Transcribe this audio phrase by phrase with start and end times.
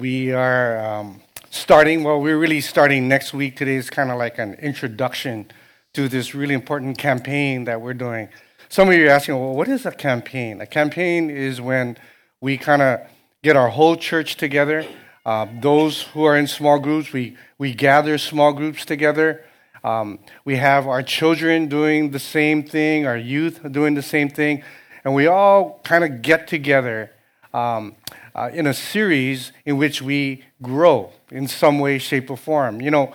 [0.00, 3.56] We are um, starting, well, we're really starting next week.
[3.56, 5.50] Today is kind of like an introduction
[5.94, 8.28] to this really important campaign that we're doing.
[8.68, 10.60] Some of you are asking, well, what is a campaign?
[10.60, 11.96] A campaign is when
[12.40, 13.00] we kind of
[13.42, 14.86] get our whole church together.
[15.26, 19.44] Uh, those who are in small groups, we, we gather small groups together.
[19.82, 24.62] Um, we have our children doing the same thing, our youth doing the same thing,
[25.04, 27.10] and we all kind of get together
[27.52, 27.96] um,
[28.38, 32.80] uh, in a series in which we grow in some way, shape, or form.
[32.80, 33.12] You know,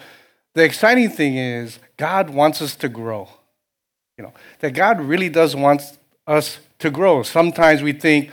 [0.54, 3.30] the exciting thing is God wants us to grow.
[4.18, 5.82] You know, that God really does want
[6.28, 7.24] us to grow.
[7.24, 8.32] Sometimes we think,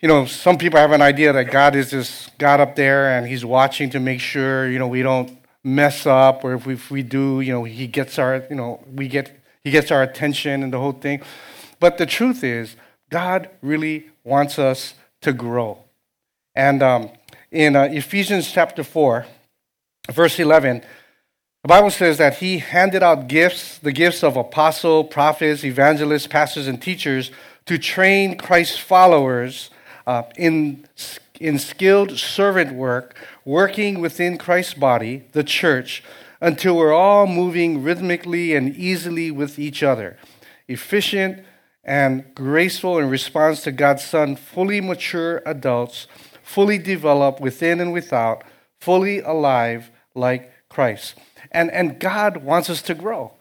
[0.00, 3.24] you know, some people have an idea that God is just God up there and
[3.28, 6.90] He's watching to make sure, you know, we don't mess up, or if we, if
[6.90, 10.64] we do, you know, He gets our, you know, we get He gets our attention
[10.64, 11.22] and the whole thing.
[11.78, 12.74] But the truth is,
[13.08, 15.84] God really wants us to grow.
[16.58, 17.10] And um,
[17.52, 19.24] in uh, Ephesians chapter 4,
[20.10, 20.82] verse 11,
[21.62, 26.66] the Bible says that he handed out gifts, the gifts of apostle, prophets, evangelists, pastors,
[26.66, 27.30] and teachers
[27.66, 29.70] to train Christ's followers
[30.04, 30.84] uh, in,
[31.38, 36.02] in skilled servant work, working within Christ's body, the church,
[36.40, 40.18] until we're all moving rhythmically and easily with each other,
[40.66, 41.44] efficient
[41.84, 46.08] and graceful in response to God's Son, fully mature adults
[46.48, 48.42] fully developed within and without,
[48.80, 51.14] fully alive like Christ.
[51.52, 53.34] And, and God wants us to grow.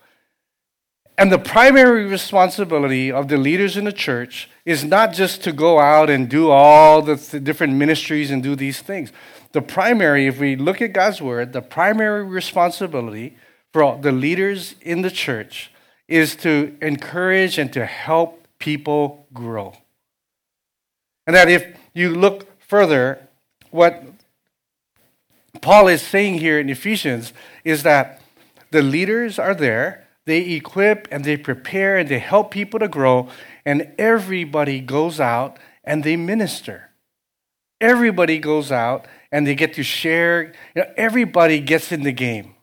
[1.17, 5.80] And the primary responsibility of the leaders in the church is not just to go
[5.80, 9.14] out and do all the th- different ministries and do these things.
[9.53, 13.38] The primary, if we look at God's word, the primary responsibility
[13.71, 15.71] for the leaders in the church
[16.09, 19.73] is to encourage and to help people grow.
[21.25, 23.27] And that if you look further,
[23.71, 24.03] what
[25.61, 28.21] Paul is saying here in Ephesians is that
[28.71, 33.30] the leaders are there, they equip and they prepare and they help people to grow,
[33.65, 36.89] and everybody goes out and they minister.
[37.80, 40.53] Everybody goes out and they get to share.
[40.75, 42.55] You know, everybody gets in the game.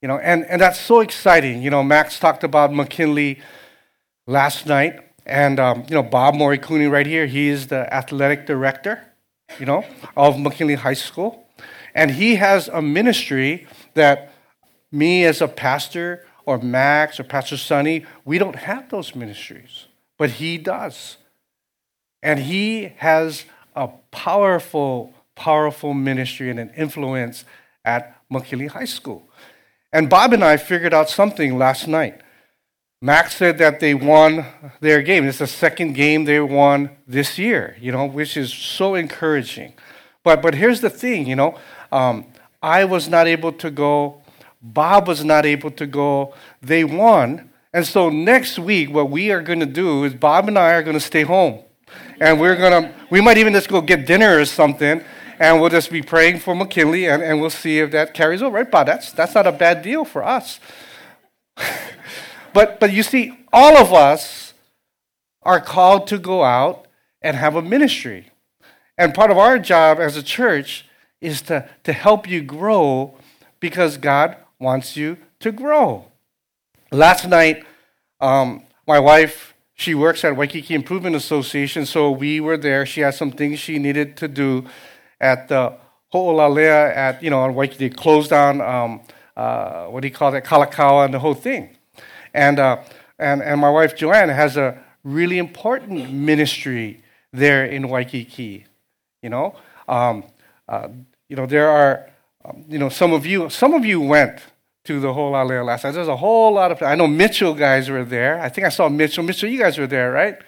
[0.00, 1.62] You know, and, and that's so exciting.
[1.62, 3.40] You know, Max talked about McKinley
[4.26, 4.98] last night.
[5.26, 9.02] And, um, you know, Bob Morikuni right here, he is the athletic director,
[9.58, 9.84] you know,
[10.16, 11.46] of McKinley High School.
[11.94, 14.32] And he has a ministry that
[14.90, 19.86] me as a pastor or Max or Pastor Sonny, we don't have those ministries,
[20.18, 21.18] but he does.
[22.22, 23.44] And he has
[23.74, 27.44] a powerful, powerful ministry and an influence
[27.84, 29.28] at McKinley High School.
[29.92, 32.20] And Bob and I figured out something last night.
[33.04, 34.46] Max said that they won
[34.78, 35.26] their game.
[35.26, 39.72] It's the second game they won this year, you know, which is so encouraging.
[40.22, 41.58] But, but here's the thing, you know,
[41.90, 42.26] um,
[42.62, 44.22] I was not able to go,
[44.62, 46.32] Bob was not able to go.
[46.62, 47.50] They won.
[47.74, 50.82] And so next week, what we are going to do is Bob and I are
[50.84, 51.58] going to stay home.
[52.20, 55.02] And we're going to, we might even just go get dinner or something.
[55.40, 58.58] And we'll just be praying for McKinley and, and we'll see if that carries over.
[58.58, 58.86] Right, Bob?
[58.86, 60.60] That's, that's not a bad deal for us.
[62.54, 64.54] But, but you see, all of us
[65.42, 66.86] are called to go out
[67.20, 68.30] and have a ministry.
[68.98, 70.86] And part of our job as a church
[71.20, 73.14] is to, to help you grow
[73.60, 76.06] because God wants you to grow.
[76.90, 77.64] Last night,
[78.20, 82.84] um, my wife, she works at Waikiki Improvement Association, so we were there.
[82.84, 84.66] She had some things she needed to do
[85.20, 85.74] at the
[86.12, 87.88] Ho'olaule'a at, you know, on Waikiki.
[87.88, 89.00] They closed down, um,
[89.36, 91.76] uh, what do you call that, Kalakaua and the whole thing.
[92.34, 92.82] And, uh,
[93.18, 98.66] and, and my wife Joanne has a really important ministry there in Waikiki.
[99.22, 99.54] You know,
[99.88, 100.24] um,
[100.68, 100.88] uh,
[101.28, 102.10] you know there are,
[102.44, 104.40] um, you know, some of you, some of you went
[104.84, 105.92] to the Ho'olaule'a last night.
[105.92, 106.82] There's a whole lot of.
[106.82, 108.40] I know Mitchell guys were there.
[108.40, 109.22] I think I saw Mitchell.
[109.22, 110.38] Mitchell, you guys were there, right?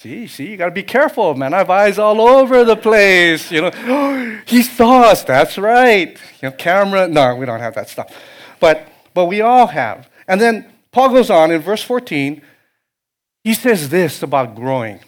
[0.00, 1.54] See, see, you got to be careful, man.
[1.54, 3.50] I have eyes all over the place.
[3.50, 5.24] You know, he saw us.
[5.24, 6.16] That's right.
[6.40, 7.08] You know, camera.
[7.08, 8.16] No, we don't have that stuff,
[8.60, 10.08] but but we all have.
[10.28, 12.42] And then Paul goes on in verse 14,
[13.42, 15.00] he says this about growing.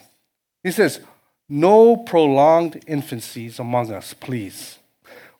[0.63, 0.99] He says,
[1.47, 4.79] No prolonged infancies among us, please.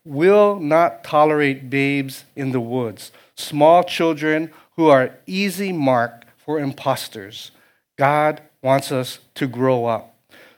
[0.05, 7.49] Will not tolerate babes in the woods, small children who are easy mark for impostors.
[7.97, 10.15] God wants us to grow up,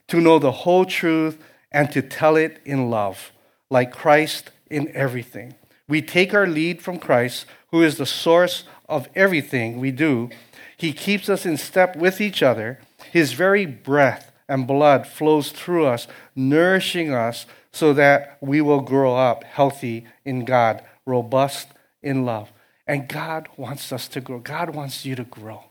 [0.10, 1.42] to know the whole truth,
[1.72, 3.32] and to tell it in love,
[3.70, 5.56] like Christ in everything.
[5.88, 10.30] We take our lead from Christ, who is the source of everything we do.
[10.76, 12.80] He keeps us in step with each other.
[13.12, 19.16] His very breath and blood flows through us, nourishing us so that we will grow
[19.16, 21.68] up healthy in God, robust
[22.02, 22.52] in love.
[22.86, 24.40] And God wants us to grow.
[24.40, 25.66] God wants you to grow.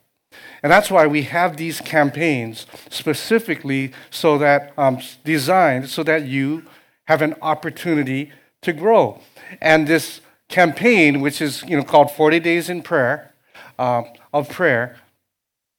[0.63, 6.65] And that's why we have these campaigns specifically so that um, designed so that you
[7.07, 8.33] have an opportunity
[8.63, 9.21] to grow.
[9.61, 13.33] And this campaign, which is you know called 40 Days in Prayer,
[13.79, 14.03] uh,
[14.33, 14.97] of prayer,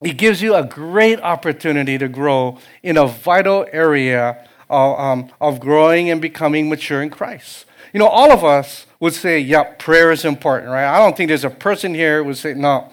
[0.02, 5.60] it gives you a great opportunity to grow in a vital area of, um, of
[5.60, 7.66] growing and becoming mature in Christ.
[7.94, 10.86] You know, all of us would say, "Yep, prayer is important," right?
[10.86, 12.90] I don't think there's a person here who would say, "No,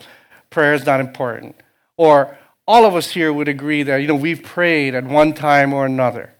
[0.51, 1.57] prayer is not important,"
[1.97, 5.73] or all of us here would agree that you know we've prayed at one time
[5.75, 6.31] or another.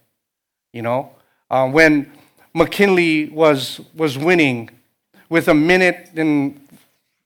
[0.73, 1.11] You know,
[1.51, 2.11] uh, when
[2.53, 4.69] McKinley was was winning
[5.29, 6.67] with a minute and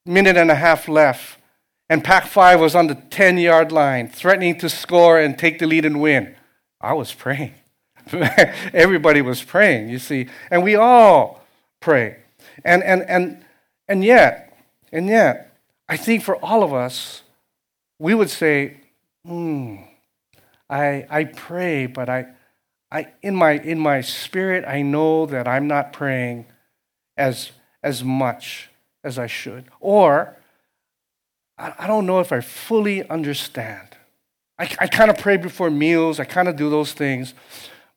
[0.06, 1.38] minute and a half left,
[1.90, 5.66] and Pac 5 was on the 10 yard line, threatening to score and take the
[5.66, 6.36] lead and win.
[6.80, 7.56] I was praying.
[8.74, 10.28] Everybody was praying, you see.
[10.52, 11.44] And we all
[11.80, 12.18] pray.
[12.64, 13.46] And, and, and,
[13.88, 14.58] and yet,
[14.92, 15.56] and yet,
[15.88, 17.24] I think for all of us,
[17.98, 18.78] we would say,
[19.26, 19.78] hmm,
[20.70, 22.28] I, I pray, but I,
[22.92, 26.46] I, in, my, in my spirit, I know that I'm not praying
[27.18, 27.52] as,
[27.84, 28.70] as much
[29.04, 29.66] as I should.
[29.80, 30.36] Or,
[31.58, 33.90] I, don't know if I fully understand.
[34.58, 37.34] I, I kind of pray before meals, I kind of do those things,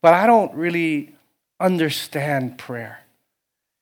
[0.00, 1.14] but I don't really
[1.60, 3.00] understand prayer.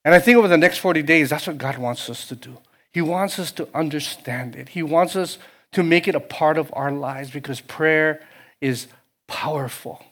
[0.04, 2.58] And I think over the next 40 days, that's what God wants us to do.
[2.92, 4.70] He wants us to understand it.
[4.70, 5.38] He wants us
[5.72, 8.22] to make it a part of our lives because prayer
[8.60, 8.88] is
[9.28, 10.02] powerful.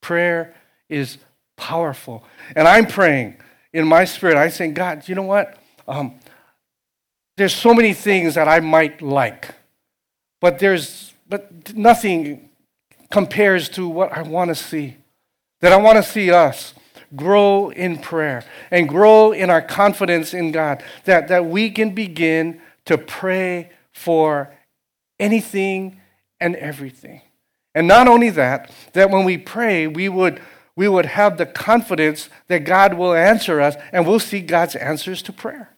[0.00, 0.54] Prayer
[0.88, 1.18] is
[1.56, 2.24] powerful.
[2.54, 3.36] And I'm praying
[3.72, 4.36] in my spirit.
[4.36, 5.56] I'm saying, God, you know what?
[5.86, 6.14] Um,
[7.36, 9.54] there's so many things that I might like,
[10.40, 12.50] but there's but nothing
[13.10, 14.96] compares to what I want to see.
[15.60, 16.74] That I want to see us
[17.14, 20.82] grow in prayer and grow in our confidence in God.
[21.04, 24.52] That, that we can begin to pray for
[25.18, 26.00] anything
[26.40, 27.22] and everything.
[27.74, 30.40] And not only that, that when we pray, we would,
[30.76, 35.22] we would have the confidence that God will answer us and we'll see God's answers
[35.22, 35.70] to prayer.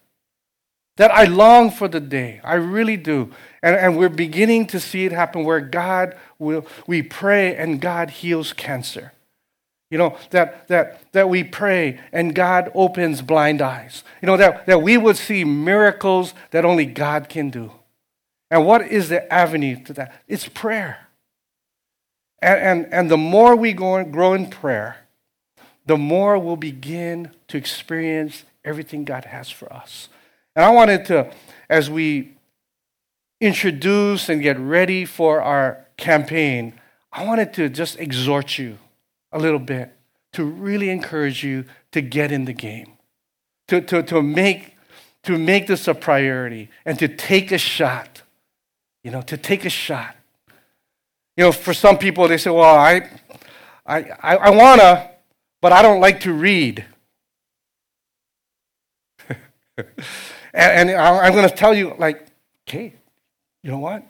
[0.97, 2.41] That I long for the day.
[2.45, 3.33] I really do.
[3.63, 8.11] And, and we're beginning to see it happen where God will, we pray and God
[8.11, 9.13] heals cancer.
[9.91, 14.05] You know, that, that, that we pray and God opens blind eyes.
[14.23, 17.73] You know, that, that we would see miracles that only God can do.
[18.51, 20.23] And what is the avenue to that?
[20.29, 21.09] It's prayer.
[22.45, 24.99] And, and, and the more we go, grow in prayer,
[25.87, 30.11] the more we'll begin to experience everything God has for us.
[30.55, 31.33] And I wanted to,
[31.71, 32.35] as we
[33.41, 36.75] introduce and get ready for our campaign,
[37.11, 38.77] I wanted to just exhort you
[39.33, 39.97] a little bit
[40.35, 42.93] to really encourage you to get in the game,
[43.69, 44.77] to, to, to, make,
[45.23, 48.21] to make this a priority and to take a shot.
[49.03, 50.17] You know, to take a shot.
[51.37, 53.11] You know, for some people, they say, well, I,
[53.87, 55.11] I, I, want to,
[55.61, 56.85] but I don't like to read.
[60.57, 62.25] And, and I'm going to tell you, like,
[62.63, 62.95] okay,
[63.65, 64.09] you know what?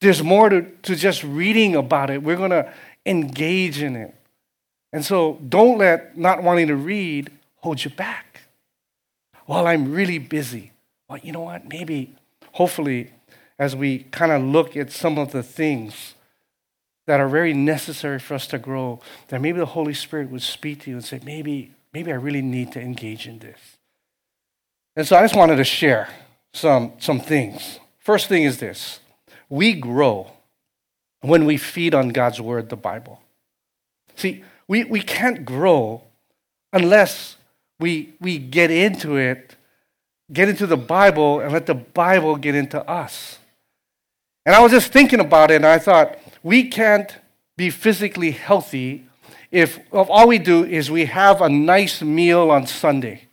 [0.00, 2.22] There's more to, to just reading about it.
[2.22, 2.72] We're going to
[3.04, 4.14] engage in it.
[4.92, 8.42] And so don't let not wanting to read hold you back.
[9.46, 10.70] Well, I'm really busy.
[11.08, 11.66] Well, you know what?
[11.66, 12.14] Maybe,
[12.52, 13.10] hopefully,
[13.58, 16.14] as we kind of look at some of the things
[17.06, 20.82] that are very necessary for us to grow, that maybe the Holy Spirit would speak
[20.82, 23.58] to you and say, maybe, maybe I really need to engage in this.
[24.96, 26.08] And so I just wanted to share
[26.52, 27.78] some, some things.
[27.98, 29.00] First thing is this
[29.48, 30.30] we grow
[31.20, 33.20] when we feed on God's word, the Bible.
[34.16, 36.02] See, we, we can't grow
[36.72, 37.36] unless
[37.80, 39.56] we, we get into it,
[40.32, 43.38] get into the Bible, and let the Bible get into us.
[44.46, 47.16] And I was just thinking about it, and I thought, we can't
[47.56, 49.06] be physically healthy
[49.50, 53.28] if, if all we do is we have a nice meal on Sunday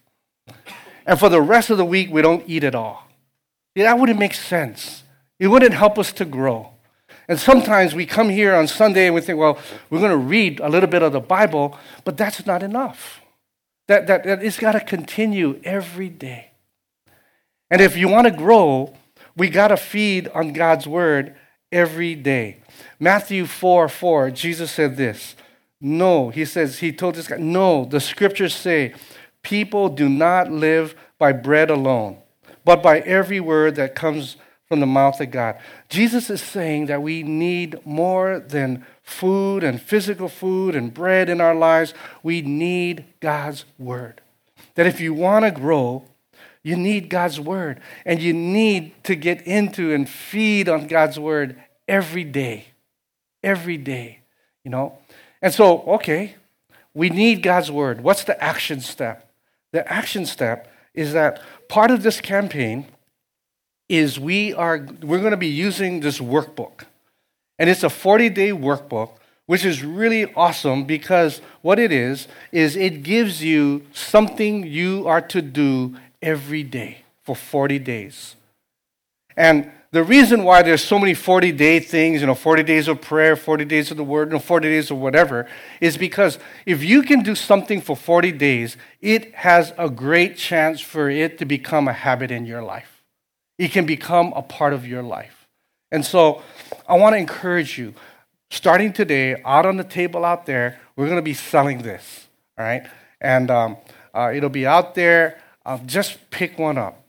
[1.06, 3.08] and for the rest of the week we don't eat at all.
[3.76, 5.04] Yeah, that wouldn't make sense.
[5.40, 6.70] It wouldn't help us to grow.
[7.28, 9.58] And sometimes we come here on Sunday and we think, well,
[9.90, 13.22] we're going to read a little bit of the Bible, but that's not enough.
[13.88, 16.52] That, that, that it's got to continue every day.
[17.70, 18.94] And if you want to grow,
[19.36, 21.36] we got to feed on God's word
[21.72, 22.58] every day.
[23.00, 25.36] Matthew 4 4, Jesus said this.
[25.80, 28.94] No, he says, he told this guy, no, the scriptures say,
[29.42, 32.18] People do not live by bread alone,
[32.64, 35.58] but by every word that comes from the mouth of God.
[35.90, 41.42] Jesus is saying that we need more than food and physical food and bread in
[41.42, 44.22] our lives, we need God's word.
[44.76, 46.06] That if you want to grow,
[46.64, 47.80] you need God's word.
[48.06, 52.66] And you need to get into and feed on God's word every day.
[53.44, 54.20] Every day,
[54.64, 55.00] you know?
[55.42, 56.36] And so, okay,
[56.94, 58.02] we need God's word.
[58.02, 59.32] What's the action step?
[59.72, 62.88] The action step is that part of this campaign
[63.90, 66.84] is we are we're going to be using this workbook.
[67.58, 69.12] And it's a 40-day workbook
[69.46, 75.20] which is really awesome because what it is is it gives you something you are
[75.20, 78.36] to do every day for 40 days.
[79.36, 83.02] And the reason why there's so many 40 day things, you know, 40 days of
[83.02, 85.48] prayer, 40 days of the word, you know, 40 days of whatever,
[85.82, 90.80] is because if you can do something for 40 days, it has a great chance
[90.80, 93.04] for it to become a habit in your life.
[93.58, 95.48] It can become a part of your life.
[95.92, 96.42] And so
[96.88, 97.94] I want to encourage you,
[98.50, 102.64] starting today, out on the table out there, we're going to be selling this, all
[102.64, 102.88] right?
[103.20, 103.78] And um,
[104.14, 105.41] uh, it'll be out there.
[105.66, 107.04] Uh, just pick one up.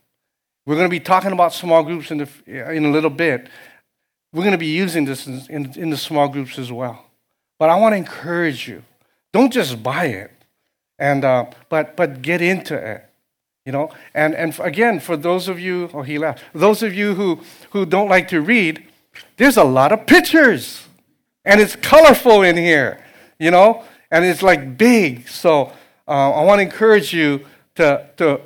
[0.66, 3.48] We're going to be talking about small groups in, the, in a little bit.
[4.32, 7.06] We're going to be using this in, in, in the small groups as well.
[7.58, 8.82] But I want to encourage you
[9.32, 10.30] don't just buy it,
[10.98, 13.08] and, uh, but, but get into it.
[13.64, 16.42] You know, and, and again, for those of you, oh, he left.
[16.52, 17.40] Those of you who,
[17.70, 18.84] who don't like to read,
[19.36, 20.86] there's a lot of pictures,
[21.44, 23.04] and it's colorful in here,
[23.38, 25.28] you know, and it's like big.
[25.28, 25.72] So
[26.08, 28.40] uh, I want to encourage you to, to,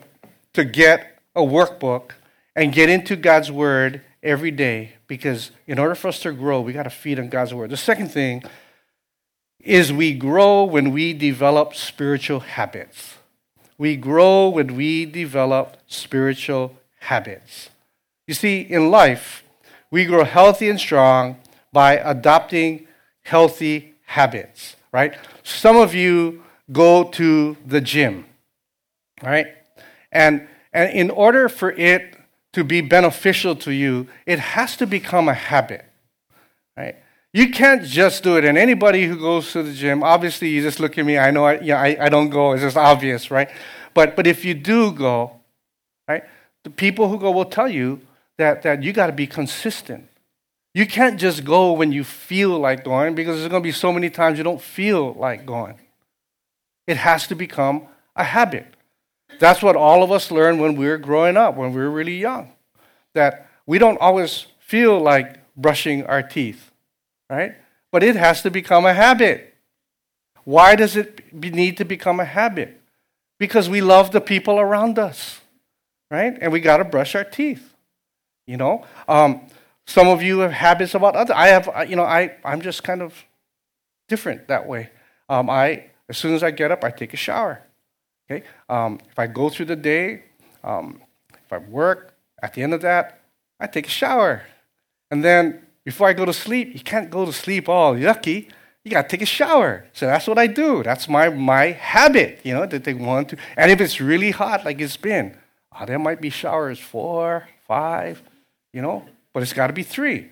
[0.53, 2.13] to get a workbook
[2.55, 6.73] and get into God's Word every day because in order for us to grow, we
[6.73, 7.71] got to feed on God's Word.
[7.71, 8.43] The second thing
[9.61, 13.17] is we grow when we develop spiritual habits.
[13.79, 17.69] We grow when we develop spiritual habits.
[18.27, 19.45] You see, in life,
[19.91, 21.37] we grow healthy and strong
[21.73, 22.87] by adopting
[23.23, 25.15] healthy habits, right?
[25.43, 26.43] Some of you
[26.73, 28.25] go to the gym,
[29.23, 29.47] right?
[30.13, 32.17] And and in order for it
[32.53, 35.85] to be beneficial to you, it has to become a habit,
[36.77, 36.97] right?
[37.33, 38.45] You can't just do it.
[38.45, 41.19] And anybody who goes to the gym, obviously, you just look at me.
[41.19, 42.53] I know I, yeah, I, I don't go.
[42.53, 43.51] It's just obvious, right?
[43.95, 45.33] But, but if you do go,
[46.09, 46.25] right,
[46.65, 48.01] the people who go will tell you
[48.37, 50.09] that, that you got to be consistent.
[50.75, 53.93] You can't just go when you feel like going because there's going to be so
[53.93, 55.79] many times you don't feel like going.
[56.87, 58.76] It has to become a habit.
[59.39, 62.17] That's what all of us learned when we were growing up, when we were really
[62.17, 62.53] young.
[63.15, 66.71] That we don't always feel like brushing our teeth,
[67.31, 67.55] right?
[67.91, 69.55] But it has to become a habit.
[70.45, 72.81] Why does it need to become a habit?
[73.39, 75.41] Because we love the people around us,
[76.11, 76.37] right?
[76.41, 77.75] And we got to brush our teeth.
[78.47, 79.41] You know, um,
[79.87, 81.35] some of you have habits about others.
[81.35, 83.25] I have, you know, I I'm just kind of
[84.09, 84.91] different that way.
[85.29, 87.66] Um, I as soon as I get up, I take a shower.
[88.29, 88.45] Okay?
[88.69, 90.25] Um, if I go through the day,
[90.63, 91.01] um,
[91.33, 93.21] if I work, at the end of that,
[93.59, 94.43] I take a shower.
[95.11, 98.51] And then before I go to sleep, you can't go to sleep all yucky.
[98.85, 99.87] You got to take a shower.
[99.93, 100.83] So that's what I do.
[100.83, 103.37] That's my, my habit, you know, to take one, two.
[103.57, 105.37] And if it's really hot, like it's been,
[105.73, 108.23] oh, there might be showers four, five,
[108.73, 110.31] you know, but it's got to be three.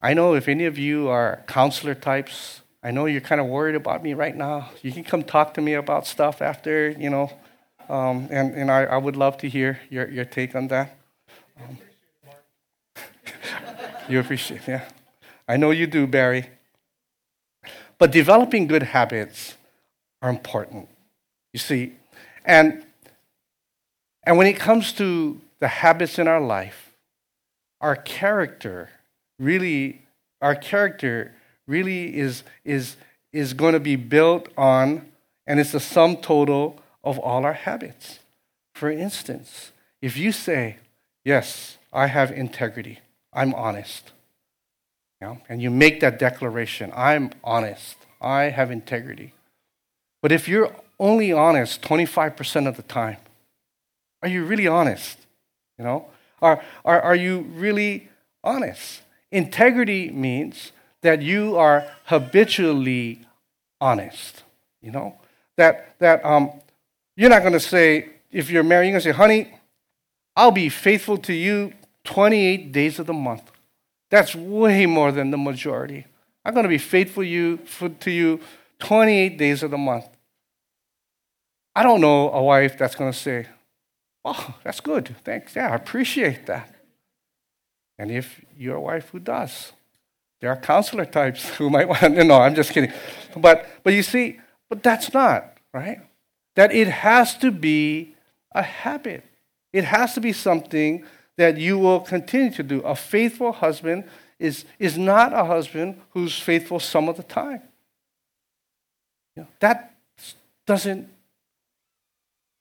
[0.00, 3.76] I know if any of you are counselor types, I know you're kind of worried
[3.76, 4.70] about me right now.
[4.82, 7.30] You can come talk to me about stuff after, you know,
[7.88, 10.98] um, and, and I, I would love to hear your, your take on that.
[11.60, 11.78] Um,
[14.08, 14.88] you appreciate yeah.
[15.46, 16.50] I know you do, Barry.
[17.98, 19.56] But developing good habits
[20.20, 20.88] are important,
[21.52, 21.92] you see.
[22.44, 22.84] And,
[24.24, 26.96] and when it comes to the habits in our life,
[27.80, 28.90] our character
[29.38, 30.02] really,
[30.40, 31.32] our character
[31.72, 32.96] really is, is,
[33.32, 35.10] is going to be built on,
[35.46, 38.20] and it's the sum total of all our habits.
[38.74, 40.76] For instance, if you say,
[41.24, 42.98] Yes, I have integrity,
[43.32, 44.10] I'm honest,
[45.20, 49.32] you know, and you make that declaration, I'm honest, I have integrity.
[50.20, 53.18] But if you're only honest 25% of the time,
[54.22, 55.18] are you really honest?
[55.78, 56.06] You know?
[56.40, 58.08] Are, are, are you really
[58.42, 59.02] honest?
[59.30, 60.72] Integrity means
[61.02, 63.20] that you are habitually
[63.80, 64.42] honest.
[64.80, 65.16] You know?
[65.56, 66.50] That, that um,
[67.16, 69.54] you're not going to say, if you're married, you're going to say, honey,
[70.34, 71.72] I'll be faithful to you
[72.04, 73.50] 28 days of the month.
[74.10, 76.06] That's way more than the majority.
[76.44, 77.58] I'm going to be faithful you,
[78.00, 78.40] to you
[78.78, 80.06] 28 days of the month.
[81.74, 83.46] I don't know a wife that's going to say,
[84.24, 85.16] Oh, that's good.
[85.24, 85.56] Thanks.
[85.56, 86.72] Yeah, I appreciate that.
[87.98, 89.72] And if you're a wife who does,
[90.42, 92.92] There are counselor types who might want to, no, I'm just kidding.
[93.36, 96.00] But, but you see, but that's not, right?
[96.56, 98.16] That it has to be
[98.50, 99.24] a habit.
[99.72, 101.04] It has to be something
[101.36, 102.80] that you will continue to do.
[102.80, 104.04] A faithful husband
[104.40, 107.62] is, is not a husband who's faithful some of the time.
[109.36, 109.94] You know, that
[110.66, 111.08] doesn't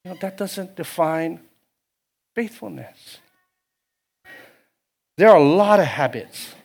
[0.06, 1.40] you know, that doesn't define
[2.36, 3.18] faithfulness.
[5.18, 6.56] There are a lot of habits,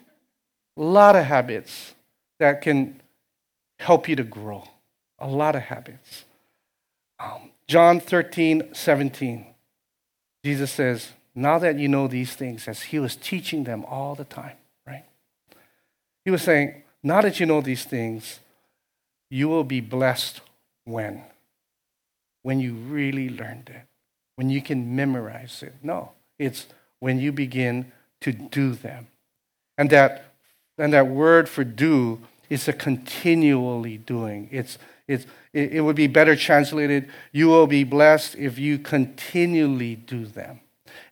[0.77, 1.95] a lot of habits
[2.39, 3.01] that can
[3.79, 4.65] help you to grow.
[5.19, 6.25] A lot of habits.
[7.19, 9.47] Um, John 13, 17.
[10.45, 14.25] Jesus says, Now that you know these things, as he was teaching them all the
[14.25, 14.57] time,
[14.87, 15.05] right?
[16.25, 18.41] He was saying, Now that you know these things,
[19.31, 20.41] you will be blessed
[20.85, 21.23] when?
[22.43, 23.83] When you really learned it,
[24.37, 25.75] when you can memorize it.
[25.83, 26.67] No, it's
[27.01, 29.09] when you begin to do them.
[29.77, 30.27] And that,
[30.79, 34.49] and that word for do is a continually doing.
[34.53, 34.79] It's,
[35.09, 40.61] it's, it, would be better translated, you will be blessed if you continually do them.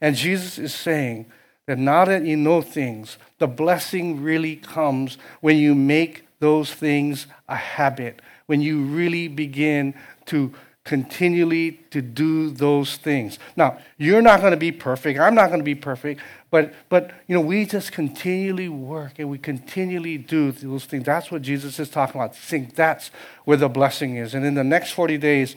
[0.01, 1.27] And Jesus is saying
[1.67, 7.27] that now that you know things, the blessing really comes when you make those things
[7.49, 9.95] a habit, when you really begin
[10.27, 10.53] to
[10.85, 13.39] continually to do those things.
[13.57, 15.19] Now, you're not going to be perfect.
[15.19, 16.21] I'm not going to be perfect.
[16.55, 21.05] But, but, you know, we just continually work and we continually do those things.
[21.05, 22.37] That's what Jesus is talking about.
[22.37, 23.11] Think that's
[23.45, 24.35] where the blessing is.
[24.35, 25.57] And in the next 40 days,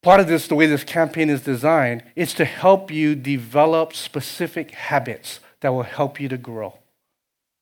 [0.00, 4.70] part of this, the way this campaign is designed, is to help you develop specific
[4.70, 6.78] habits that will help you to grow.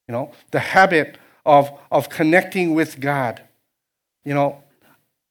[0.07, 1.17] You know, the habit
[1.47, 3.41] of, of connecting with God.
[4.27, 4.63] You know,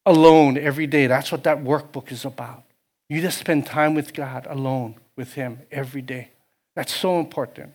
[0.03, 1.05] alone every day.
[1.05, 2.63] That's what that workbook is about.
[3.07, 6.31] You just spend time with God alone with Him every day.
[6.77, 7.73] That's so important.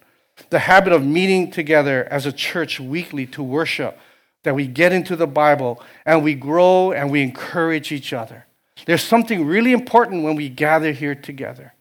[0.51, 3.99] The habit of meeting together as a church weekly to worship,
[4.45, 8.47] that we get into the Bible and we grow and we encourage each other.
[8.87, 11.75] There's something really important when we gather here together.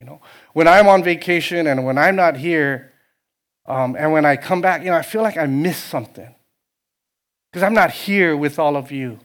[0.00, 0.20] You know,
[0.52, 2.92] when I'm on vacation and when I'm not here,
[3.66, 6.32] um, and when I come back, you know, I feel like I missed something
[7.50, 9.18] because I'm not here with all of you.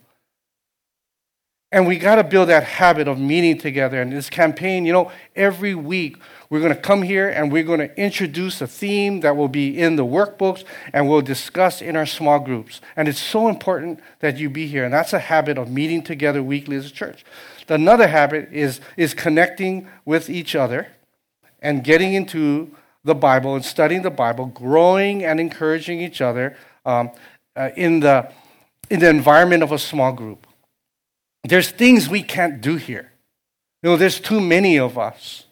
[1.71, 4.01] And we got to build that habit of meeting together.
[4.01, 6.17] And this campaign, you know, every week
[6.49, 9.79] we're going to come here and we're going to introduce a theme that will be
[9.79, 12.81] in the workbooks and we'll discuss in our small groups.
[12.95, 14.83] And it's so important that you be here.
[14.83, 17.23] And that's a habit of meeting together weekly as a church.
[17.67, 20.87] Another habit is, is connecting with each other
[21.61, 27.11] and getting into the Bible and studying the Bible, growing and encouraging each other um,
[27.55, 28.31] uh, in, the,
[28.89, 30.47] in the environment of a small group.
[31.43, 33.11] There's things we can't do here.
[33.81, 35.45] You know, there's too many of us.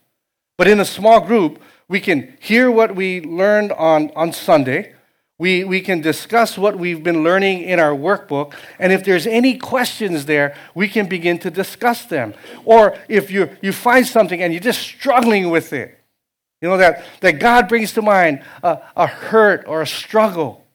[0.58, 4.94] But in a small group, we can hear what we learned on, on Sunday.
[5.40, 8.54] We, we can discuss what we've been learning in our workbook.
[8.80, 12.34] And if there's any questions there, we can begin to discuss them.
[12.66, 15.98] Or if you, you find something and you're just struggling with it,
[16.62, 20.66] you know, that, that God brings to mind a, a hurt or a struggle.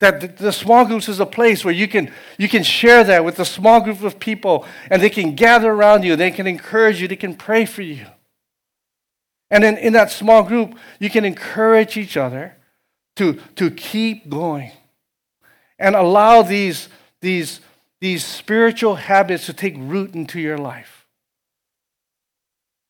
[0.00, 3.40] That the, small groups is a place where you can, you can share that with
[3.40, 7.08] a small group of people and they can gather around you, they can encourage you,
[7.08, 8.06] they can pray for you.
[9.50, 12.56] And then in that small group, you can encourage each other
[13.16, 14.70] to, to keep going
[15.78, 16.88] and allow these,
[17.20, 17.60] these,
[18.00, 21.06] these spiritual habits to take root into your life.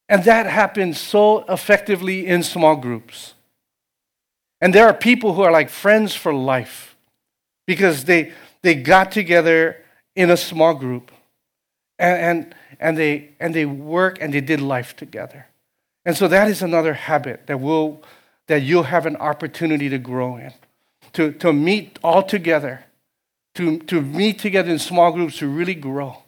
[0.08, 3.34] And that happens so effectively in small groups.
[4.60, 6.87] And there are people who are like friends for life
[7.68, 9.76] because they, they got together
[10.16, 11.12] in a small group
[11.98, 15.46] and, and, and, they, and they work and they did life together.
[16.06, 18.02] And so that is another habit that, will,
[18.46, 20.54] that you'll have an opportunity to grow in,
[21.12, 22.86] to, to meet all together,
[23.56, 26.22] to, to meet together in small groups to really grow,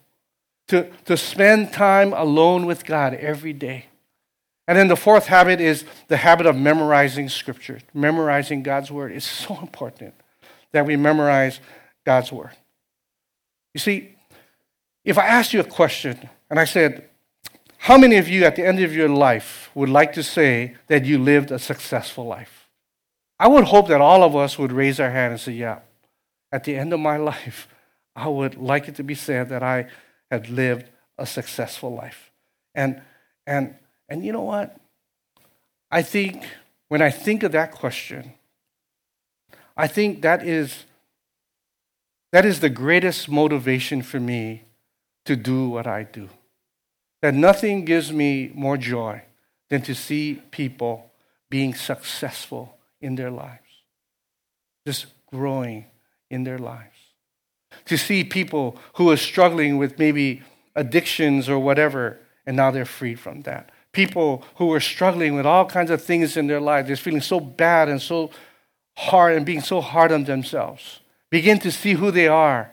[0.68, 3.86] to, to spend time alone with God every day.
[4.68, 9.24] And then the fourth habit is the habit of memorizing scripture, memorizing God's word is
[9.24, 10.12] so important
[10.72, 11.60] that we memorize
[12.04, 12.56] God's word.
[13.74, 14.16] You see,
[15.04, 17.08] if I asked you a question and I said,
[17.78, 21.04] How many of you at the end of your life would like to say that
[21.04, 22.68] you lived a successful life?
[23.38, 25.80] I would hope that all of us would raise our hand and say, Yeah,
[26.52, 27.68] at the end of my life,
[28.14, 29.86] I would like it to be said that I
[30.30, 32.30] had lived a successful life.
[32.74, 33.00] And,
[33.46, 33.74] and,
[34.08, 34.76] and you know what?
[35.90, 36.44] I think
[36.88, 38.34] when I think of that question,
[39.76, 40.84] I think that is,
[42.32, 44.64] that is the greatest motivation for me
[45.24, 46.28] to do what I do.
[47.22, 49.22] That nothing gives me more joy
[49.68, 51.10] than to see people
[51.48, 53.60] being successful in their lives.
[54.86, 55.84] just growing
[56.30, 56.96] in their lives.
[57.86, 60.42] To see people who are struggling with maybe
[60.74, 63.70] addictions or whatever, and now they're freed from that.
[63.92, 67.40] People who are struggling with all kinds of things in their lives, they're feeling so
[67.40, 68.30] bad and so
[69.00, 71.00] hard and being so hard on themselves.
[71.30, 72.70] Begin to see who they are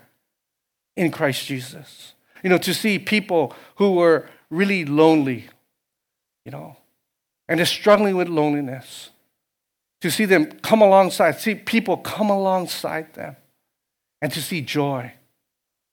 [0.97, 2.13] in Christ Jesus.
[2.43, 5.47] You know, to see people who were really lonely,
[6.43, 6.75] you know,
[7.47, 9.09] and they're struggling with loneliness.
[10.01, 13.35] To see them come alongside, see people come alongside them,
[14.21, 15.13] and to see joy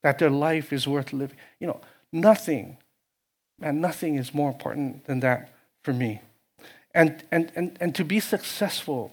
[0.02, 1.36] that their life is worth living.
[1.60, 1.80] You know,
[2.12, 2.76] nothing,
[3.58, 6.20] man, nothing is more important than that for me.
[6.92, 9.12] And, and, and, and to be successful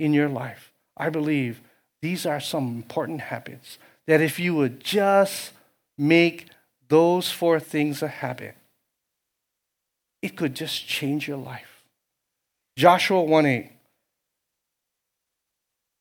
[0.00, 1.60] in your life, I believe
[2.02, 5.52] these are some important habits that if you would just
[5.98, 6.46] make
[6.88, 8.56] those four things a habit,
[10.22, 11.84] it could just change your life.
[12.76, 13.70] Joshua 1 8,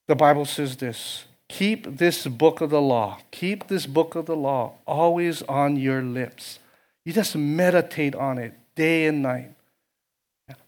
[0.08, 4.36] the Bible says this Keep this book of the law, keep this book of the
[4.36, 6.60] law always on your lips.
[7.04, 9.52] You just meditate on it day and night.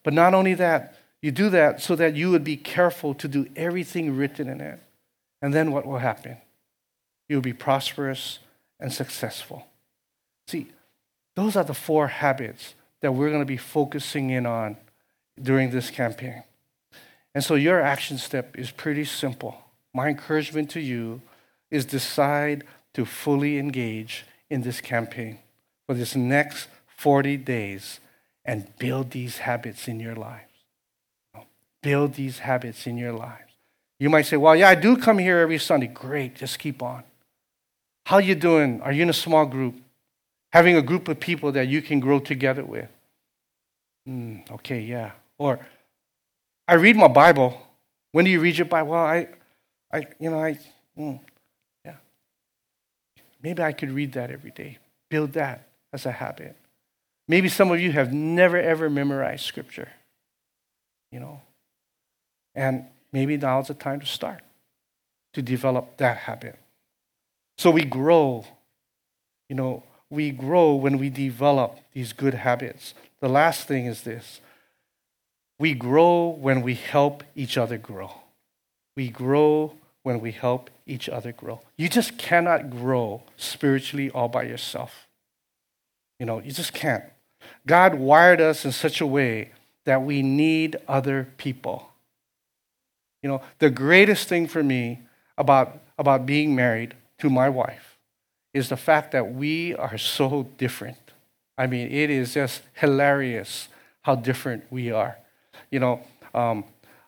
[0.04, 3.48] But not only that, you do that so that you would be careful to do
[3.56, 4.80] everything written in it.
[5.42, 6.38] And then what will happen?
[7.30, 8.40] You'll be prosperous
[8.80, 9.68] and successful.
[10.48, 10.68] See,
[11.36, 14.78] those are the four habits that we're going to be focusing in on
[15.42, 16.44] during this campaign.
[17.34, 19.58] And so your action step is pretty simple.
[19.94, 21.22] My encouragement to you
[21.70, 25.40] is decide to fully engage in this campaign
[25.88, 28.00] for this next 40 days
[28.44, 30.51] and build these habits in your lives.
[31.82, 33.54] Build these habits in your lives.
[34.00, 37.04] You might say, "Well, yeah, I do come here every Sunday." Great, just keep on.
[38.06, 38.82] How you doing?
[38.82, 39.76] Are you in a small group?
[40.54, 42.90] Having a group of people that you can grow together with.
[44.08, 45.12] Mm, okay, yeah.
[45.38, 45.60] Or
[46.68, 47.62] I read my Bible.
[48.12, 48.92] When do you read your Bible?
[48.92, 49.28] Well, I,
[49.92, 50.60] I, you know, I,
[50.98, 51.20] mm,
[51.86, 51.96] yeah.
[53.42, 54.78] Maybe I could read that every day.
[55.10, 56.56] Build that as a habit.
[57.28, 59.90] Maybe some of you have never ever memorized scripture.
[61.12, 61.42] You know,
[62.56, 64.42] and maybe now's the time to start
[65.34, 66.60] to develop that habit.
[67.58, 68.46] So we grow.
[69.50, 72.94] You know, we grow when we develop these good habits.
[73.20, 74.42] The last thing is this
[75.60, 78.12] we grow when we help each other grow.
[78.96, 81.62] We grow when we help each other grow.
[81.78, 85.08] You just cannot grow spiritually all by yourself.
[86.20, 87.04] You know, you just can't.
[87.66, 89.52] God wired us in such a way
[89.86, 91.91] that we need other people.
[93.22, 95.00] You know, the greatest thing for me
[95.38, 97.98] about, about being married to my wife
[98.54, 100.98] is the fact that we are so different.
[101.58, 103.68] I mean, it is just hilarious
[104.02, 105.18] how different we are.
[105.70, 106.02] You know,
[106.34, 106.64] um,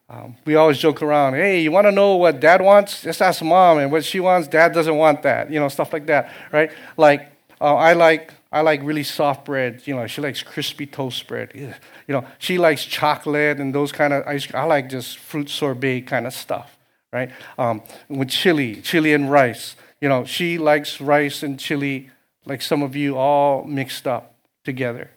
[0.10, 3.02] um, we always joke around, hey, you want to know what dad wants?
[3.02, 5.52] Just ask mom, and what she wants, dad doesn't want that.
[5.52, 6.72] You know, stuff like that, right?
[6.98, 9.82] Like, uh, I like I like really soft bread.
[9.86, 11.52] You know, she likes crispy toast bread.
[11.56, 11.74] You
[12.08, 14.48] know, she likes chocolate and those kind of ice.
[14.54, 16.78] I like just fruit sorbet kind of stuff,
[17.12, 17.32] right?
[17.58, 19.76] Um, with chili, chili and rice.
[20.00, 22.12] You know, she likes rice and chili,
[22.46, 25.10] like some of you, all mixed up together.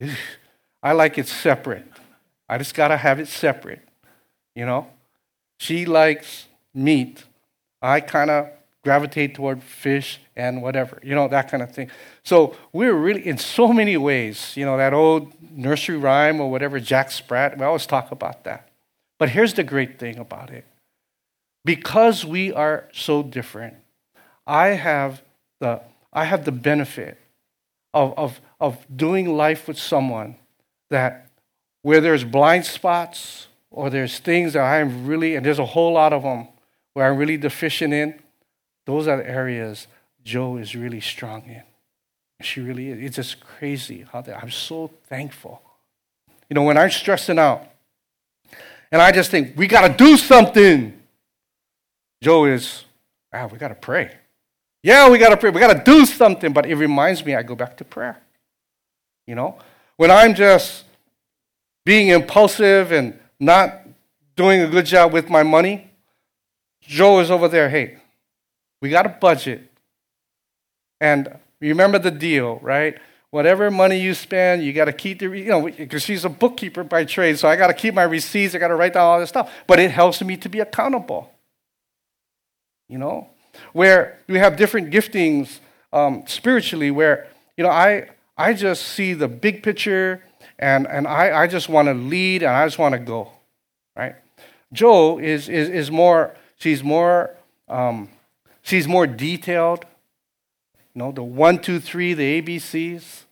[0.82, 1.86] I like it separate.
[2.48, 3.82] I just gotta have it separate.
[4.54, 4.86] You know,
[5.58, 7.24] she likes meat.
[7.82, 8.50] I kind of
[8.84, 11.90] gravitate toward fish and whatever, you know, that kind of thing.
[12.22, 16.78] So we're really, in so many ways, you know, that old nursery rhyme or whatever,
[16.80, 18.68] Jack Sprat, we always talk about that.
[19.18, 20.64] But here's the great thing about it
[21.64, 23.74] because we are so different,
[24.46, 25.22] I have
[25.60, 27.18] the, I have the benefit
[27.92, 30.36] of, of, of doing life with someone
[30.90, 31.28] that
[31.82, 36.12] where there's blind spots or there's things that I'm really, and there's a whole lot
[36.12, 36.48] of them
[36.94, 38.20] where I'm really deficient in,
[38.88, 39.86] those are the areas
[40.24, 41.62] Joe is really strong in.
[42.40, 43.04] She really is.
[43.04, 45.60] It's just crazy how that, I'm so thankful.
[46.48, 47.68] You know, when I'm stressing out
[48.90, 50.98] and I just think, we got to do something,
[52.22, 52.86] Joe is,
[53.30, 54.10] ah, we got to pray.
[54.82, 55.50] Yeah, we got to pray.
[55.50, 56.54] We got to do something.
[56.54, 58.18] But it reminds me, I go back to prayer.
[59.26, 59.58] You know,
[59.98, 60.84] when I'm just
[61.84, 63.80] being impulsive and not
[64.34, 65.90] doing a good job with my money,
[66.80, 67.98] Joe is over there, hey,
[68.80, 69.70] we got a budget.
[71.00, 72.98] And remember the deal, right?
[73.30, 76.82] Whatever money you spend, you got to keep the, you know, because she's a bookkeeper
[76.82, 79.20] by trade, so I got to keep my receipts, I got to write down all
[79.20, 79.52] this stuff.
[79.66, 81.30] But it helps me to be accountable.
[82.88, 83.28] You know?
[83.72, 85.60] Where we have different giftings
[85.92, 90.22] um, spiritually, where, you know, I, I just see the big picture
[90.58, 93.32] and, and I, I just want to lead and I just want to go,
[93.96, 94.14] right?
[94.72, 97.34] Joe is, is, is more she's more,
[97.68, 98.08] um,
[98.68, 99.84] she's more detailed.
[100.94, 103.24] You know, the one, two, three, the ABCs.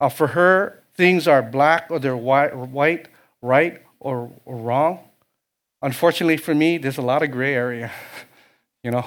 [0.00, 3.08] Uh, for her, things are black or they're white, white
[3.42, 5.00] right or, or wrong.
[5.82, 7.90] Unfortunately for me, there's a lot of gray area.
[8.84, 9.04] you know,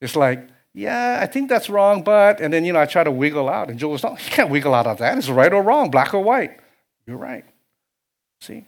[0.00, 3.10] it's like, yeah, I think that's wrong, but, and then, you know, I try to
[3.10, 3.70] wiggle out.
[3.70, 5.16] And Joe was, no, you can't wiggle out of that.
[5.18, 6.58] It's right or wrong, black or white.
[7.06, 7.44] You're right.
[8.40, 8.66] See?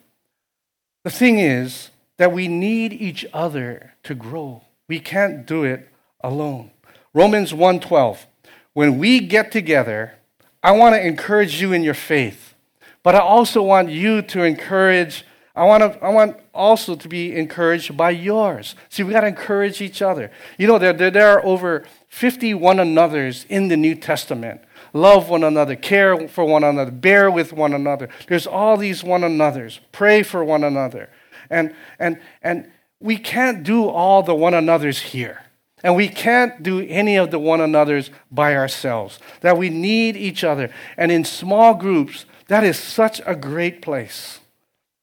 [1.05, 4.65] The thing is that we need each other to grow.
[4.89, 5.92] We can't do it
[6.23, 6.71] alone.
[7.15, 8.27] Romans 1:12.
[8.75, 10.15] When we get together,
[10.63, 12.55] I want to encourage you in your faith,
[13.03, 17.37] but I also want you to encourage I want, to, I want also to be
[17.37, 18.75] encouraged by yours.
[18.89, 20.31] See, we got to encourage each other.
[20.57, 24.63] You know, there, there, there are over 50 one another's in the New Testament.
[24.95, 28.09] Love one another, care for one another, bear with one another.
[28.29, 29.81] There's all these one another's.
[29.91, 31.11] Pray for one another.
[31.51, 35.43] And, and, and we can't do all the one another's here.
[35.83, 39.19] And we can't do any of the one another's by ourselves.
[39.41, 40.71] That we need each other.
[40.97, 44.41] And in small groups, that is such a great place.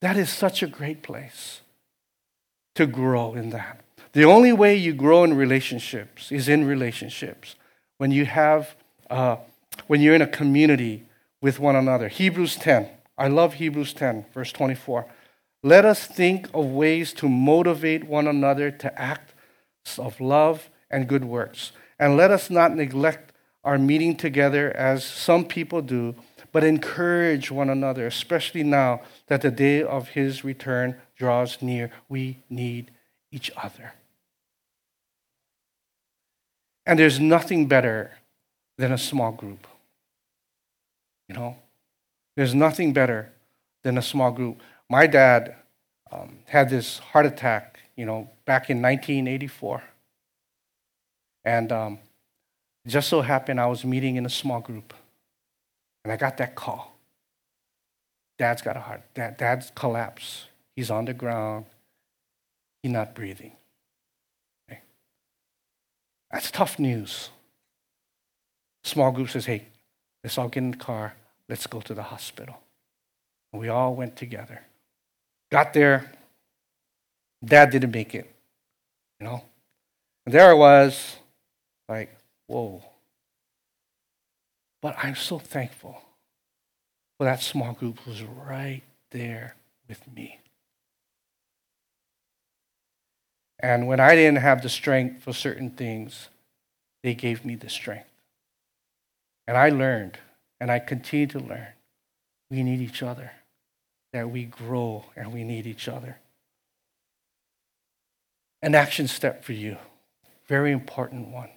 [0.02, 1.62] That is such a great place
[2.76, 3.82] to grow in that.
[4.13, 7.56] The only way you grow in relationships is in relationships.
[7.98, 8.76] When you have,
[9.10, 9.38] uh,
[9.88, 11.04] when you're in a community
[11.42, 12.08] with one another.
[12.08, 12.89] Hebrews 10.
[13.18, 15.06] I love Hebrews 10, verse 24.
[15.62, 19.34] Let us think of ways to motivate one another to acts
[19.97, 21.71] of love and good works.
[21.97, 23.32] And let us not neglect
[23.63, 26.15] our meeting together as some people do
[26.52, 31.91] but encourage one another, especially now that the day of his return draws near.
[32.08, 32.91] We need
[33.32, 33.93] each other.
[36.86, 38.12] And there's nothing better
[38.78, 39.67] than a small group.
[41.28, 41.58] You know,
[42.36, 43.32] there's nothing better
[43.84, 44.60] than a small group.
[44.89, 45.56] My dad
[46.12, 49.83] um, had this heart attack, you know, back in 1984.
[51.45, 51.99] And um,
[52.88, 54.91] just so happened I was meeting in a small group.
[56.03, 56.97] And I got that call.
[58.39, 59.03] Dad's got a heart.
[59.13, 60.47] Dad, dad's collapsed.
[60.75, 61.65] He's on the ground.
[62.81, 63.51] He's not breathing.
[64.67, 64.81] Okay.
[66.31, 67.29] That's tough news.
[68.83, 69.67] Small group says, hey,
[70.23, 71.13] let's all get in the car.
[71.47, 72.57] Let's go to the hospital.
[73.53, 74.63] And we all went together.
[75.51, 76.12] Got there.
[77.45, 78.38] Dad didn't make it.
[79.19, 79.43] You know?
[80.25, 81.17] And there I was,
[81.88, 82.15] like,
[82.47, 82.84] whoa.
[84.82, 86.01] But I'm so thankful
[87.17, 89.55] for that small group who was right there
[89.88, 90.39] with me.
[93.60, 96.29] And when I didn't have the strength for certain things,
[97.03, 98.10] they gave me the strength.
[99.47, 100.17] And I learned,
[100.62, 101.67] and I continue to learn,
[102.49, 103.32] we need each other,
[104.13, 106.19] that we grow and we need each other.
[108.62, 109.78] An action step for you,
[110.48, 111.50] very important one.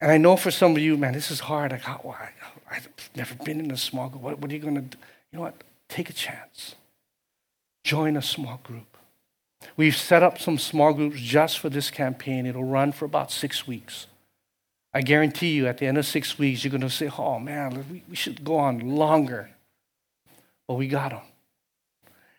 [0.00, 1.72] And I know for some of you, man, this is hard.
[1.72, 2.28] Like, oh, I,
[2.70, 4.22] I've never been in a small group.
[4.22, 4.98] What, what are you going to do?
[5.32, 5.64] You know what?
[5.88, 6.74] Take a chance.
[7.82, 8.96] Join a small group.
[9.76, 12.44] We've set up some small groups just for this campaign.
[12.44, 14.06] It'll run for about six weeks.
[14.92, 17.86] I guarantee you, at the end of six weeks, you're going to say, oh, man,
[17.90, 19.50] we, we should go on longer.
[20.68, 21.22] But we got them.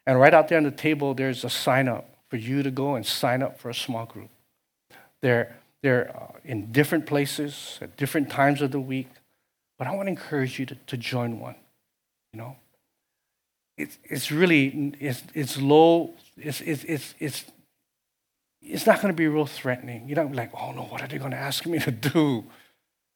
[0.05, 2.95] And right out there on the table, there's a sign up for you to go
[2.95, 4.29] and sign up for a small group.
[5.21, 9.07] There, they're uh, in different places at different times of the week.
[9.77, 11.55] But I want to encourage you to, to join one.
[12.33, 12.55] You know,
[13.77, 16.13] it's, it's really it's, it's low.
[16.35, 17.45] It's, it's, it's, it's,
[18.61, 20.07] it's not going to be real threatening.
[20.07, 22.43] You're not like, oh no, what are they going to ask me to do?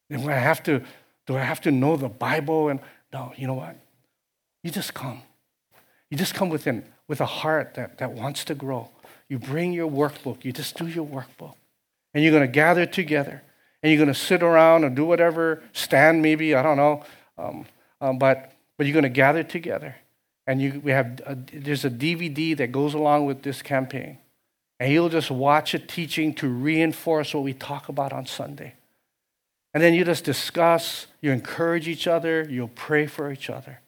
[0.10, 0.82] And I have to,
[1.26, 2.70] do I have to know the Bible?
[2.70, 2.80] And
[3.12, 3.76] no, you know what?
[4.64, 5.24] You just come.
[6.10, 8.90] You just come with, an, with a heart that, that wants to grow.
[9.32, 10.44] You bring your workbook.
[10.44, 11.54] You just do your workbook
[12.14, 13.42] and you're going to gather together
[13.82, 17.06] and you're going to sit around and do whatever, stand maybe, I don't know,
[17.38, 17.66] um,
[18.02, 19.96] um, but, but you're going to gather together.
[20.46, 24.18] And you, we have a, there's a DVD that goes along with this campaign.
[24.82, 28.74] And you'll just watch a teaching to reinforce what we talk about on Sunday.
[29.74, 33.80] And then you just discuss, you encourage each other, you'll pray for each other.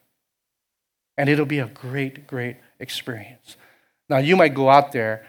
[1.18, 3.58] And it'll be a great, great experience.
[4.08, 5.26] Now, you might go out there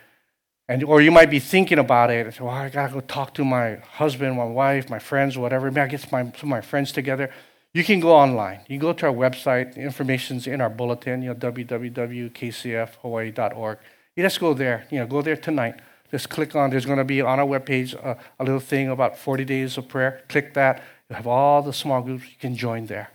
[0.67, 2.41] and, or you might be thinking about it.
[2.41, 5.69] Well, I got to go talk to my husband, my wife, my friends, whatever.
[5.69, 7.29] Maybe I get my, some of my friends together.
[7.73, 8.61] You can go online.
[8.67, 9.75] You go to our website.
[9.75, 13.77] The information's in our bulletin, you know, www.kcfhawaii.org.
[14.15, 14.87] You just go there.
[14.89, 15.75] You know, go there tonight.
[16.09, 19.17] Just click on, there's going to be on our webpage a, a little thing about
[19.17, 20.23] 40 days of prayer.
[20.29, 20.83] Click that.
[21.09, 22.25] You have all the small groups.
[22.25, 23.11] You can join there.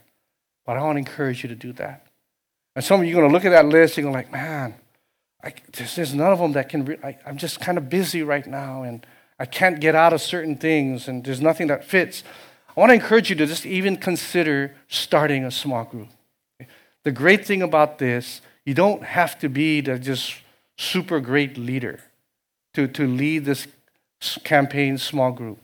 [0.66, 2.06] But I want to encourage you to do that.
[2.76, 4.74] And some of you are going to look at that list and going like, man,
[5.42, 8.22] I, there's, there's, none of them that can, re- I, I'm just kind of busy
[8.22, 9.06] right now and
[9.38, 12.22] I can't get out of certain things and there's nothing that fits.
[12.76, 16.08] I want to encourage you to just even consider starting a small group.
[17.04, 20.34] The great thing about this, you don't have to be the just
[20.76, 22.00] super great leader
[22.74, 23.66] to, to lead this
[24.44, 25.58] campaign small group.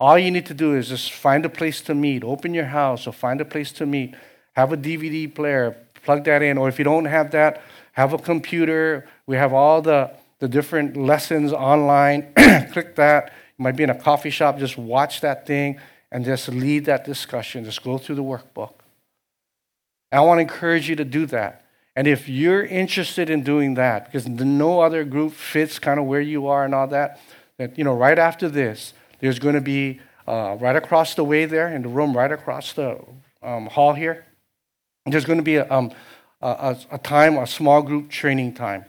[0.00, 3.06] All you need to do is just find a place to meet, open your house
[3.06, 4.14] or find a place to meet,
[4.54, 7.62] have a DVD player, plug that in, or if you don't have that,
[7.94, 9.08] have a computer.
[9.26, 12.32] We have all the, the different lessons online.
[12.72, 13.32] Click that.
[13.58, 15.80] You might be in a coffee shop, just watch that thing
[16.12, 17.64] and just lead that discussion.
[17.64, 18.74] Just go through the workbook.
[20.12, 21.64] I want to encourage you to do that.
[21.96, 26.20] And if you're interested in doing that, because no other group fits kind of where
[26.20, 27.20] you are and all that,
[27.58, 31.44] that, you know, right after this, there's going to be uh, right across the way
[31.44, 32.98] there in the room, right across the
[33.42, 34.24] um, hall here,
[35.06, 35.92] there's going to be a, um,
[36.48, 38.84] a, a time, a small group training time.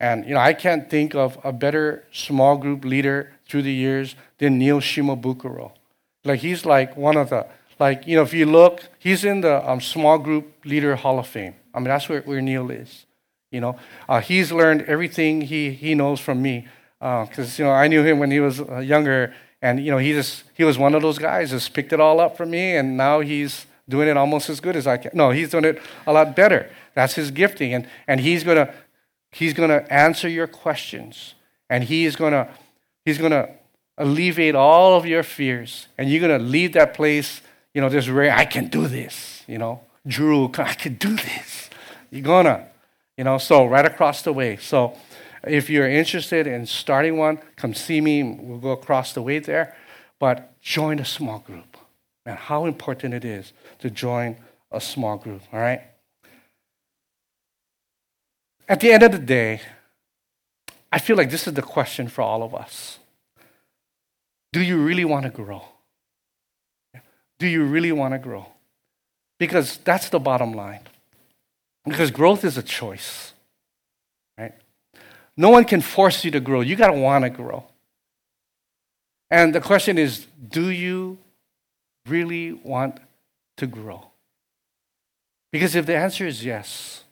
[0.00, 4.14] And, you know, I can't think of a better small group leader through the years
[4.38, 5.72] than Neil Shimabukuro.
[6.24, 7.46] Like, he's like one of the,
[7.80, 11.26] like, you know, if you look, he's in the um, small group leader hall of
[11.26, 11.54] fame.
[11.74, 13.06] I mean, that's where, where Neil is.
[13.50, 16.68] You know, uh, he's learned everything he, he knows from me.
[17.00, 19.32] Because, uh, you know, I knew him when he was uh, younger,
[19.62, 22.20] and, you know, he just, he was one of those guys, just picked it all
[22.20, 25.12] up from me, and now he's doing it almost as good as I can.
[25.14, 26.68] No, he's doing it a lot better.
[26.98, 27.72] That's his gifting.
[27.72, 28.74] And, and he's going to
[29.30, 31.36] he's gonna answer your questions.
[31.70, 32.48] And he is going
[33.04, 33.48] he's to
[33.96, 35.86] alleviate all of your fears.
[35.96, 37.40] And you're going to leave that place,
[37.72, 39.82] you know, this rare, I can do this, you know.
[40.08, 41.70] Drew, I can do this.
[42.10, 42.66] You're going to,
[43.16, 44.56] you know, so right across the way.
[44.56, 44.96] So
[45.44, 48.24] if you're interested in starting one, come see me.
[48.24, 49.76] We'll go across the way there.
[50.18, 51.76] But join a small group.
[52.26, 54.36] And how important it is to join
[54.72, 55.82] a small group, all right?
[58.68, 59.62] At the end of the day,
[60.92, 62.98] I feel like this is the question for all of us.
[64.52, 65.64] Do you really want to grow?
[67.38, 68.46] Do you really want to grow?
[69.38, 70.80] Because that's the bottom line.
[71.84, 73.32] Because growth is a choice,
[74.36, 74.52] right?
[75.36, 76.60] No one can force you to grow.
[76.60, 77.64] You got to want to grow.
[79.30, 81.18] And the question is do you
[82.06, 82.98] really want
[83.56, 84.08] to grow?
[85.52, 87.04] Because if the answer is yes,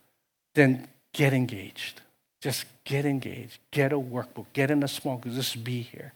[0.55, 2.03] then get engaged.
[2.43, 3.59] Just get engaged.
[3.71, 4.47] Get a workbook.
[4.53, 5.35] Get in a small group.
[5.35, 6.13] Just be here.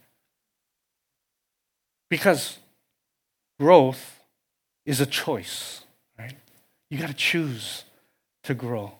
[2.09, 2.59] Because
[3.59, 4.19] growth
[4.85, 5.81] is a choice,
[6.19, 6.35] right?
[6.89, 7.83] You got to choose
[8.43, 8.93] to grow.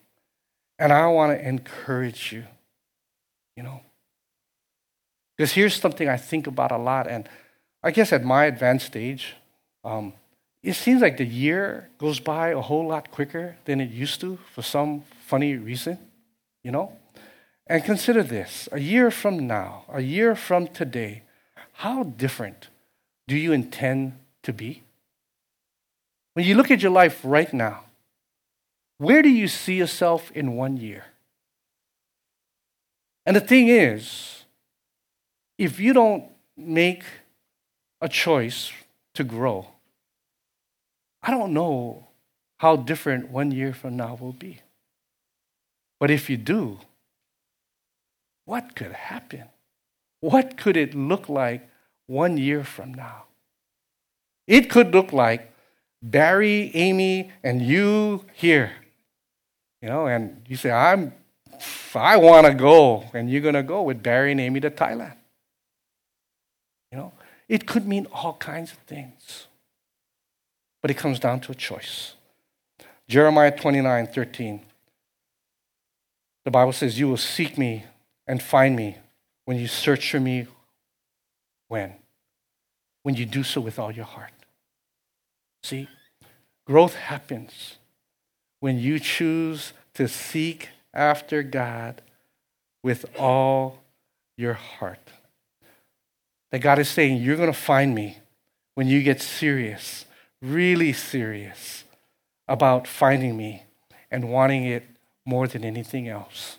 [0.80, 2.46] And I want to encourage you,
[3.56, 3.82] you know.
[5.38, 7.08] Because here's something I think about a lot.
[7.08, 7.30] And
[7.84, 9.36] I guess at my advanced stage,
[9.84, 10.14] um,
[10.64, 14.40] it seems like the year goes by a whole lot quicker than it used to
[14.54, 15.98] for some funny reason,
[16.62, 16.91] you know?
[17.65, 21.24] And consider this a year from now, a year from today,
[21.72, 22.67] how different
[23.30, 24.84] do you intend to be?
[26.34, 27.86] When you look at your life right now,
[28.98, 31.06] where do you see yourself in one year?
[33.26, 34.44] And the thing is,
[35.58, 36.26] if you don't
[36.58, 37.04] make
[38.02, 38.74] a choice
[39.13, 39.67] to grow,
[41.24, 42.08] I don't know
[42.58, 44.60] how different one year from now will be.
[46.02, 46.80] But if you do,
[48.46, 49.44] what could happen?
[50.20, 51.70] What could it look like
[52.08, 53.26] one year from now?
[54.48, 55.54] It could look like
[56.02, 58.72] Barry, Amy, and you here.
[59.84, 61.14] You know, and you say, I'm
[61.94, 65.18] I want to go, and you're gonna go with Barry and Amy to Thailand.
[66.92, 67.14] You know,
[67.48, 69.46] it could mean all kinds of things.
[70.82, 72.16] But it comes down to a choice.
[73.08, 74.62] Jeremiah 29 13.
[76.46, 77.86] The Bible says, You will seek me
[78.28, 78.98] and find me
[79.46, 80.48] when you search for me.
[81.68, 81.94] When?
[83.04, 84.32] When you do so with all your heart.
[85.64, 85.88] See,
[86.66, 87.78] growth happens
[88.60, 92.02] when you choose to seek after God
[92.84, 93.84] with all
[94.38, 95.12] your heart.
[96.52, 98.18] That God is saying, You're going to find me
[98.76, 100.06] when you get serious
[100.42, 101.84] really serious
[102.48, 103.64] about finding me
[104.10, 104.84] and wanting it
[105.26, 106.57] more than anything else.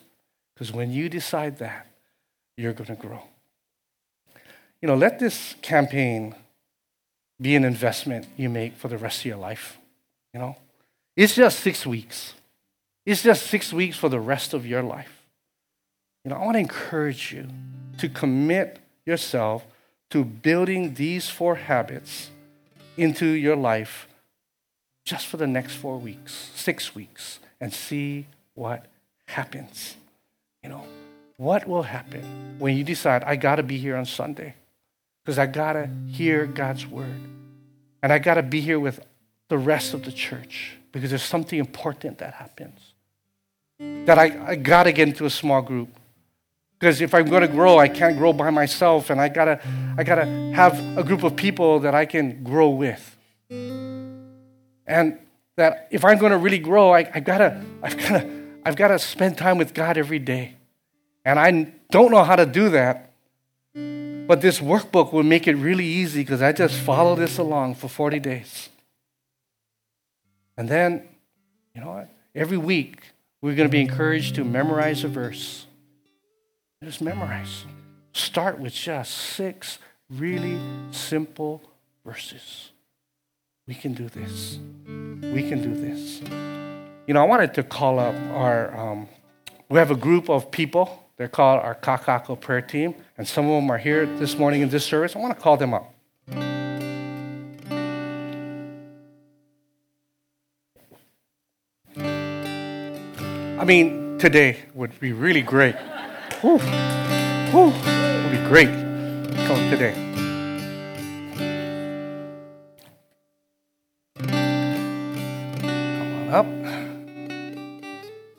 [0.55, 1.87] Because when you decide that,
[2.57, 3.23] you're going to grow.
[4.81, 6.35] You know, let this campaign
[7.41, 9.79] be an investment you make for the rest of your life.
[10.35, 10.57] You know,
[11.17, 12.35] it's just six weeks.
[13.05, 15.23] It's just six weeks for the rest of your life.
[16.25, 17.49] You know, I want to encourage you
[17.99, 19.65] to commit yourself
[20.11, 22.31] to building these four habits
[22.97, 24.07] into your life
[25.05, 28.87] just for the next four weeks, six weeks, and see what
[29.27, 29.97] happens.
[30.63, 30.85] You know,
[31.37, 34.55] what will happen when you decide, I got to be here on Sunday?
[35.25, 37.21] Because I got to hear God's word.
[38.03, 39.05] And I got to be here with
[39.49, 42.79] the rest of the church because there's something important that happens.
[43.79, 45.89] That I, I got to get into a small group.
[46.79, 49.61] Because if I'm going to grow, I can't grow by myself, and I gotta,
[49.97, 53.17] I gotta have a group of people that I can grow with.
[53.49, 55.19] And
[55.57, 59.39] that if I'm going to really grow, I, I gotta, I've gotta, I've gotta spend
[59.39, 60.57] time with God every day.
[61.25, 63.13] And I don't know how to do that,
[63.75, 67.89] but this workbook will make it really easy because I just follow this along for
[67.89, 68.69] 40 days.
[70.57, 71.09] And then,
[71.75, 72.09] you know what?
[72.35, 73.03] Every week,
[73.41, 75.67] we're going to be encouraged to memorize a verse.
[76.83, 77.65] Just memorize.
[78.13, 79.79] Start with just six
[80.11, 80.59] really
[80.91, 81.63] simple
[82.05, 82.71] verses.
[83.67, 84.59] We can do this.
[84.87, 86.62] We can do this.
[87.13, 89.07] You know, I wanted to call up our, um,
[89.69, 91.05] we have a group of people.
[91.19, 94.71] They're called our Kaka'ako prayer team, and some of them are here this morning in
[94.71, 95.15] this service.
[95.15, 95.93] I want to call them up.
[103.59, 105.77] I mean, today would be really great.
[106.41, 106.57] Whew.
[106.57, 107.75] Whew.
[107.75, 108.71] It would be great.
[109.47, 109.93] Come today.
[115.99, 116.62] Come on up.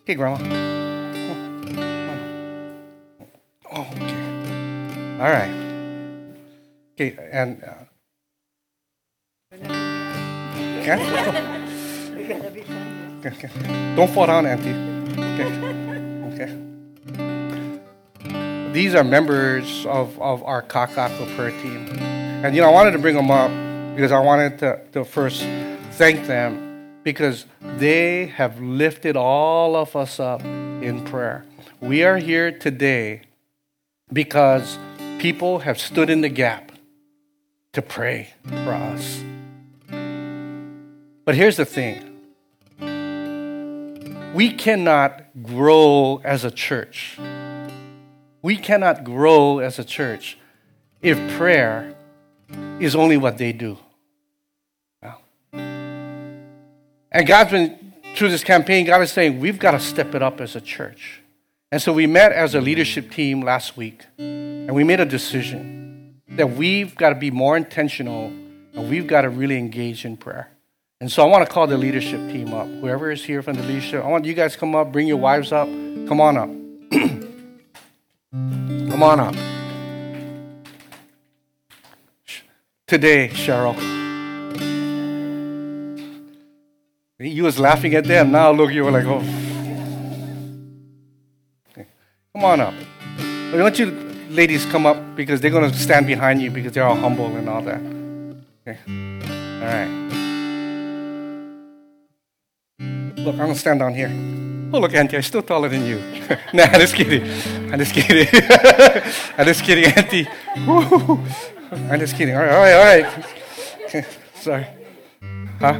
[0.06, 0.38] Hey, Grandma.
[3.72, 4.24] Oh, okay.
[5.20, 5.54] All right.
[6.94, 7.64] Okay, and.
[7.64, 7.74] Uh,
[10.82, 10.98] okay.
[13.26, 13.96] okay.
[13.96, 14.76] Don't fall down, Auntie.
[15.20, 15.50] Okay.
[16.34, 16.64] Okay
[18.74, 21.88] these are members of, of our Kaka'ako prayer team.
[22.44, 23.52] And, you know, I wanted to bring them up
[23.96, 25.44] because I wanted to, to first
[25.92, 26.63] thank them
[27.04, 31.46] because they have lifted all of us up in prayer.
[31.80, 33.22] We are here today
[34.12, 34.78] because
[35.20, 36.72] people have stood in the gap
[37.74, 39.24] to pray for us.
[41.26, 42.10] But here's the thing
[44.34, 47.20] we cannot grow as a church
[48.44, 50.38] we cannot grow as a church
[51.02, 51.96] if prayer
[52.80, 53.78] is only what they do.
[57.14, 60.42] And God's been, through this campaign, God is saying, we've got to step it up
[60.42, 61.22] as a church.
[61.72, 66.22] And so we met as a leadership team last week, and we made a decision
[66.30, 68.26] that we've got to be more intentional
[68.76, 70.50] and we've got to really engage in prayer.
[71.00, 72.68] And so I want to call the leadership team up.
[72.68, 75.18] Whoever is here from the leadership, I want you guys to come up, bring your
[75.18, 75.68] wives up.
[75.68, 76.50] Come on up.
[78.32, 79.36] Come on up.
[82.88, 84.03] Today, Cheryl.
[87.30, 88.32] You was laughing at them.
[88.32, 89.24] Now look, you were like, oh.
[92.34, 92.74] Come on up.
[93.20, 93.92] I want you
[94.30, 97.48] ladies come up because they're going to stand behind you because they're all humble and
[97.48, 97.80] all that.
[98.68, 98.80] Okay.
[98.88, 100.04] All right.
[103.18, 104.10] Look, I'm going to stand down here.
[104.74, 105.98] Oh, look, Auntie, I'm still taller than you.
[106.54, 107.24] nah, I'm just kidding.
[107.72, 108.28] I'm just kidding.
[109.38, 110.28] I'm just kidding, Auntie.
[110.58, 112.36] I'm just kidding.
[112.36, 114.06] All right, all right, all right.
[114.36, 114.68] Sorry.
[115.60, 115.80] Huh?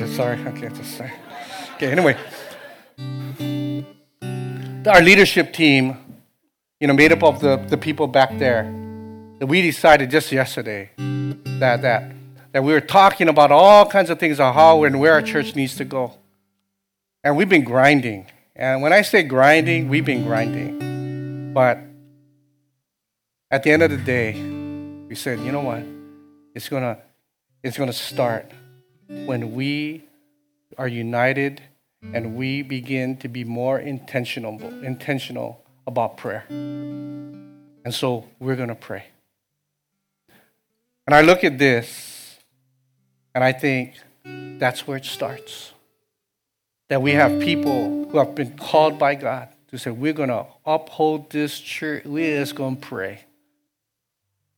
[0.00, 0.38] Okay, sorry.
[0.46, 1.12] Okay, just sorry.
[1.74, 2.16] Okay, anyway.
[4.86, 5.94] Our leadership team,
[6.80, 8.62] you know, made up of the, the people back there,
[9.40, 12.14] that we decided just yesterday that, that,
[12.52, 15.54] that we were talking about all kinds of things on how and where our church
[15.54, 16.14] needs to go.
[17.22, 18.26] And we've been grinding.
[18.56, 21.52] And when I say grinding, we've been grinding.
[21.52, 21.78] But
[23.50, 24.32] at the end of the day,
[25.10, 25.82] we said, you know what?
[26.54, 26.96] It's gonna
[27.62, 28.50] it's gonna start
[29.26, 30.04] when we
[30.78, 31.62] are united
[32.14, 36.44] and we begin to be more intentional intentional about prayer.
[36.48, 39.04] And so we're gonna pray.
[41.06, 42.38] And I look at this
[43.34, 43.94] and I think
[44.24, 45.72] that's where it starts
[46.90, 50.44] that we have people who have been called by God to say, we're going to
[50.66, 52.04] uphold this church.
[52.04, 53.20] We're just going to pray.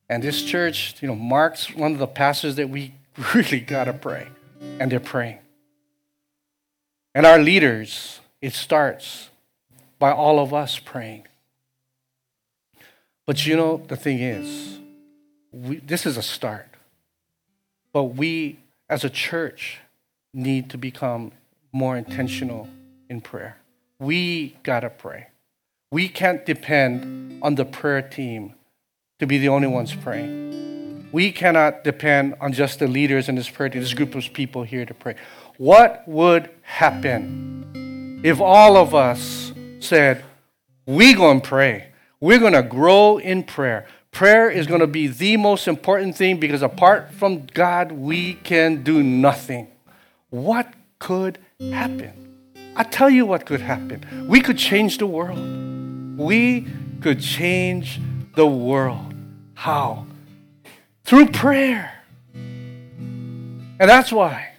[0.09, 2.95] And this church, you know, marks one of the passages that we
[3.35, 4.27] really got to pray.
[4.79, 5.39] And they're praying.
[7.15, 9.29] And our leaders, it starts
[9.99, 11.27] by all of us praying.
[13.25, 14.79] But you know, the thing is,
[15.51, 16.67] we, this is a start.
[17.93, 18.59] But we,
[18.89, 19.79] as a church,
[20.33, 21.31] need to become
[21.71, 22.67] more intentional
[23.09, 23.57] in prayer.
[23.99, 25.27] We got to pray.
[25.91, 28.55] We can't depend on the prayer team
[29.19, 30.53] to be the only ones praying.
[31.13, 34.63] We cannot depend on just the leaders in this prayer team, this group of people
[34.63, 35.15] here to pray.
[35.57, 40.25] What would happen if all of us said,
[40.87, 41.91] We're going to pray.
[42.19, 43.85] We're going to grow in prayer.
[44.09, 48.83] Prayer is going to be the most important thing because apart from God, we can
[48.83, 49.67] do nothing.
[50.31, 52.11] What could happen?
[52.75, 54.27] I tell you what could happen.
[54.27, 55.37] We could change the world.
[56.17, 56.67] We
[57.01, 57.99] could change
[58.35, 59.13] the world.
[59.53, 60.07] How?
[61.05, 62.01] Through prayer.
[62.33, 64.53] And that's why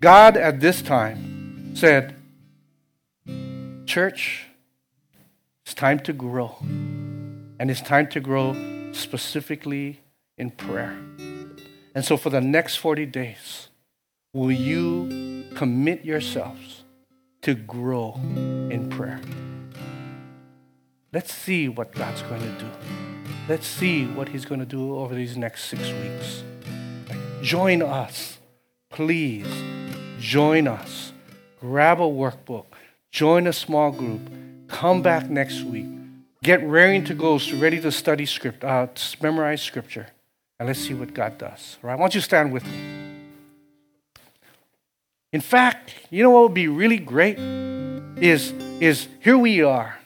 [0.00, 2.16] God at this time said,
[3.86, 4.46] Church,
[5.64, 6.56] it's time to grow.
[6.60, 10.00] And it's time to grow specifically
[10.36, 10.96] in prayer.
[11.94, 13.68] And so for the next 40 days,
[14.32, 16.84] will you commit yourselves
[17.42, 18.14] to grow
[18.70, 19.20] in prayer?
[21.12, 22.70] Let's see what God's going to do.
[23.48, 26.42] Let's see what He's going to do over these next six weeks.
[27.42, 28.38] Join us.
[28.90, 29.46] Please
[30.18, 31.12] join us.
[31.60, 32.66] Grab a workbook.
[33.10, 34.30] Join a small group.
[34.68, 35.86] Come back next week.
[36.42, 38.88] Get raring to go, ready to study script, uh,
[39.20, 40.08] memorize scripture,
[40.58, 41.78] and let's see what God does.
[41.82, 41.98] All right?
[41.98, 42.98] Why don't you stand with me?
[45.32, 49.97] In fact, you know what would be really great is, is here we are.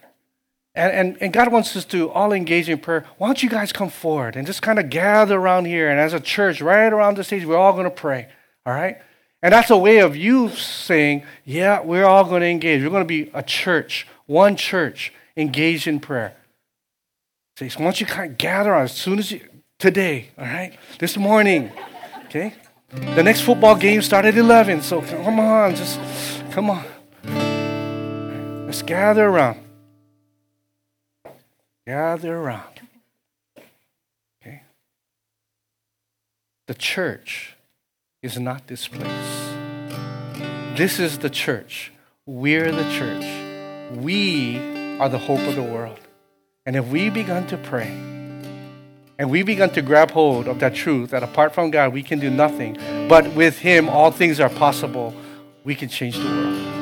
[0.75, 3.05] And, and, and God wants us to all engage in prayer.
[3.19, 5.91] Why don't you guys come forward and just kind of gather around here?
[5.91, 8.29] And as a church, right around the stage, we're all going to pray.
[8.65, 8.97] All right?
[9.43, 12.83] And that's a way of you saying, yeah, we're all going to engage.
[12.83, 16.37] We're going to be a church, one church, engaged in prayer.
[17.59, 19.41] So why don't you kind of gather on as soon as you,
[19.79, 20.79] today, all right?
[20.99, 21.71] This morning,
[22.27, 22.55] okay?
[22.93, 25.99] The next football game started at 11, so come on, just
[26.53, 26.85] come on.
[28.67, 29.59] Let's gather around.
[31.87, 32.81] Gather around.
[34.41, 34.63] Okay?
[36.67, 37.57] The church
[38.23, 39.53] is not this place.
[40.77, 41.93] This is the church.
[42.25, 43.99] We're the church.
[43.99, 44.59] We
[44.99, 45.99] are the hope of the world.
[46.65, 47.91] And if we begun to pray,
[49.19, 52.21] and we begun to grab hold of that truth that apart from God we can
[52.21, 52.79] do nothing,
[53.09, 55.15] but with Him all things are possible,
[55.65, 56.82] we can change the world.